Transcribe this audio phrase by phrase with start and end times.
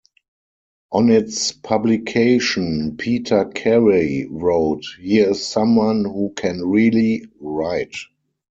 [0.91, 7.95] On its publication, Peter Carey wrote "Here is someone who can really write".